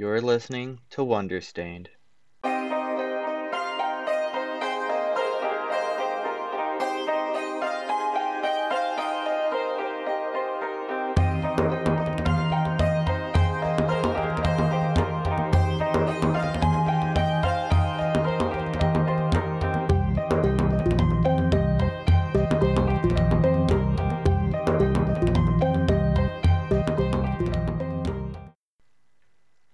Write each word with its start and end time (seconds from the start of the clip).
You're 0.00 0.22
listening 0.22 0.80
to 0.92 1.04
Wonderstained. 1.04 1.90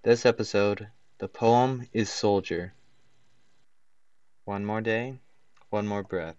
This 0.06 0.24
episode, 0.24 0.86
the 1.18 1.26
poem 1.26 1.88
is 1.92 2.08
Soldier. 2.08 2.72
One 4.44 4.64
more 4.64 4.80
day, 4.80 5.18
one 5.70 5.88
more 5.88 6.04
breath. 6.04 6.36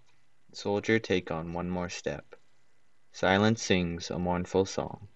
Soldier, 0.54 1.00
take 1.00 1.32
on 1.32 1.52
one 1.52 1.70
more 1.70 1.90
step. 1.90 2.36
Silence 3.12 3.62
sings 3.62 4.10
a 4.10 4.18
mournful 4.18 4.66
song. 4.66 5.10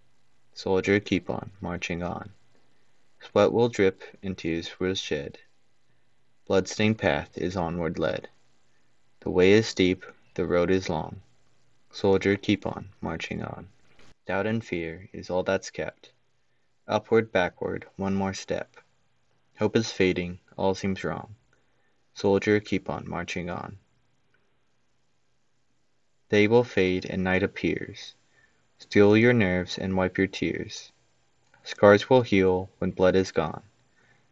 Soldier, 0.53 0.99
keep 0.99 1.29
on 1.29 1.51
marching 1.61 2.03
on. 2.03 2.33
Sweat 3.21 3.53
will 3.53 3.69
drip 3.69 4.03
and 4.21 4.37
tears 4.37 4.81
will 4.81 4.95
shed. 4.95 5.37
Bloodstained 6.45 6.97
path 6.97 7.37
is 7.37 7.55
onward 7.55 7.99
led. 7.99 8.27
The 9.21 9.29
way 9.29 9.53
is 9.53 9.65
steep, 9.65 10.03
the 10.33 10.45
road 10.45 10.71
is 10.71 10.89
long. 10.89 11.21
Soldier, 11.93 12.35
keep 12.35 12.67
on 12.67 12.89
marching 12.99 13.43
on. 13.43 13.69
Doubt 14.27 14.45
and 14.45 14.61
fear 14.61 15.07
is 15.13 15.29
all 15.29 15.43
that's 15.43 15.69
kept. 15.69 16.11
Upward, 16.91 17.31
backward, 17.31 17.87
one 17.95 18.15
more 18.15 18.33
step. 18.33 18.75
Hope 19.57 19.77
is 19.77 19.93
fading, 19.93 20.39
all 20.57 20.75
seems 20.75 21.05
wrong. 21.05 21.35
Soldier, 22.13 22.59
keep 22.59 22.89
on 22.89 23.07
marching 23.07 23.49
on. 23.49 23.77
Day 26.27 26.49
will 26.49 26.65
fade 26.65 27.05
and 27.05 27.23
night 27.23 27.43
appears. 27.43 28.15
Steel 28.77 29.15
your 29.15 29.31
nerves 29.31 29.77
and 29.77 29.95
wipe 29.95 30.17
your 30.17 30.27
tears. 30.27 30.91
Scars 31.63 32.09
will 32.09 32.23
heal 32.23 32.69
when 32.79 32.91
blood 32.91 33.15
is 33.15 33.31
gone. 33.31 33.63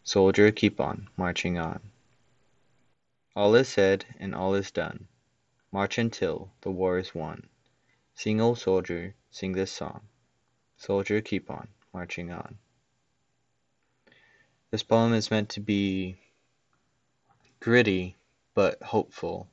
Soldier, 0.03 0.51
keep 0.51 0.81
on 0.81 1.07
marching 1.15 1.57
on. 1.57 1.79
All 3.37 3.55
is 3.55 3.69
said 3.69 4.03
and 4.19 4.35
all 4.35 4.53
is 4.53 4.69
done. 4.69 5.07
March 5.71 5.97
until 5.97 6.51
the 6.59 6.71
war 6.71 6.97
is 6.99 7.15
won. 7.15 7.47
Sing, 8.15 8.41
O 8.41 8.53
soldier, 8.53 9.15
sing 9.31 9.53
this 9.53 9.71
song. 9.71 10.01
Soldier, 10.75 11.21
keep 11.21 11.49
on 11.49 11.69
marching 11.93 12.31
on. 12.31 12.57
This 14.71 14.83
poem 14.83 15.13
is 15.13 15.31
meant 15.31 15.49
to 15.49 15.59
be 15.59 16.17
gritty 17.59 18.15
but 18.53 18.81
hopeful. 18.83 19.47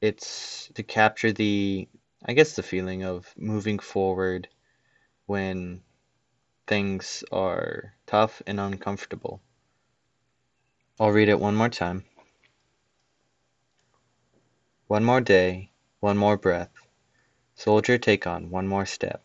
It's 0.00 0.70
to 0.74 0.82
capture 0.82 1.32
the, 1.32 1.88
I 2.24 2.32
guess, 2.32 2.56
the 2.56 2.62
feeling 2.62 3.04
of 3.04 3.32
moving 3.36 3.78
forward 3.78 4.48
when 5.26 5.82
things 6.66 7.24
are 7.32 7.94
tough 8.06 8.42
and 8.46 8.60
uncomfortable. 8.60 9.40
I'll 11.00 11.10
read 11.10 11.28
it 11.28 11.40
one 11.40 11.54
more 11.54 11.68
time. 11.68 12.04
One 14.88 15.04
more 15.04 15.20
day, 15.20 15.70
one 16.00 16.18
more 16.18 16.36
breath. 16.36 16.72
Soldier, 17.54 17.96
take 17.96 18.26
on 18.26 18.50
one 18.50 18.68
more 18.68 18.84
step. 18.84 19.24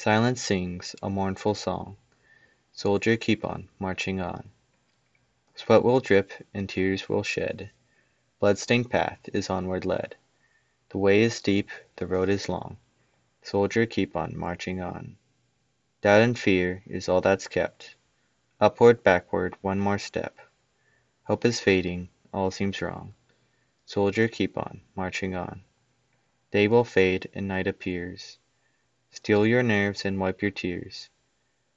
Silence 0.00 0.40
sings 0.40 0.94
a 1.02 1.10
mournful 1.10 1.56
song. 1.56 1.96
Soldier, 2.70 3.16
keep 3.16 3.44
on 3.44 3.68
marching 3.80 4.20
on. 4.20 4.48
Sweat 5.56 5.82
will 5.82 5.98
drip 5.98 6.32
and 6.54 6.68
tears 6.68 7.08
will 7.08 7.24
shed. 7.24 7.72
Blood 8.38 8.58
stained 8.58 8.92
path 8.92 9.18
is 9.32 9.50
onward 9.50 9.84
led. 9.84 10.14
The 10.90 10.98
way 10.98 11.22
is 11.22 11.34
steep, 11.34 11.68
the 11.96 12.06
road 12.06 12.28
is 12.28 12.48
long. 12.48 12.76
Soldier, 13.42 13.86
keep 13.86 14.14
on 14.14 14.38
marching 14.38 14.80
on. 14.80 15.16
Doubt 16.00 16.20
and 16.20 16.38
fear 16.38 16.84
is 16.86 17.08
all 17.08 17.20
that's 17.20 17.48
kept. 17.48 17.96
Upward, 18.60 19.02
backward, 19.02 19.56
one 19.62 19.80
more 19.80 19.98
step. 19.98 20.38
Hope 21.24 21.44
is 21.44 21.58
fading, 21.58 22.08
all 22.32 22.52
seems 22.52 22.80
wrong. 22.80 23.14
Soldier, 23.84 24.28
keep 24.28 24.56
on 24.56 24.80
marching 24.94 25.34
on. 25.34 25.64
Day 26.52 26.68
will 26.68 26.84
fade 26.84 27.28
and 27.34 27.48
night 27.48 27.66
appears. 27.66 28.38
Steel 29.10 29.46
your 29.46 29.62
nerves 29.62 30.04
and 30.04 30.18
wipe 30.18 30.42
your 30.42 30.50
tears. 30.50 31.08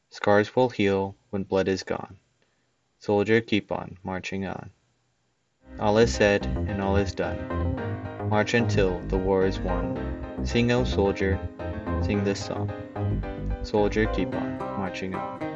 Scars 0.09 0.55
will 0.55 0.69
heal 0.69 1.15
when 1.29 1.43
blood 1.43 1.67
is 1.67 1.83
gone. 1.83 2.17
Soldier, 2.99 3.41
keep 3.41 3.71
on 3.71 3.97
marching 4.03 4.45
on. 4.45 4.71
All 5.79 5.97
is 5.97 6.13
said 6.13 6.45
and 6.45 6.81
all 6.81 6.97
is 6.97 7.13
done. 7.13 7.39
March 8.29 8.53
until 8.53 8.99
the 9.07 9.17
war 9.17 9.45
is 9.45 9.59
won. 9.59 9.97
Sing, 10.43 10.71
O 10.71 10.83
soldier, 10.83 11.39
sing 12.03 12.23
this 12.23 12.45
song. 12.45 12.71
Soldier, 13.63 14.05
keep 14.07 14.33
on 14.35 14.57
marching 14.57 15.15
on. 15.15 15.50